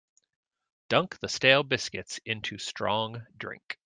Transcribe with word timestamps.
Dunk 0.89 1.19
the 1.19 1.29
stale 1.29 1.61
biscuits 1.61 2.19
into 2.25 2.57
strong 2.57 3.27
drink. 3.37 3.77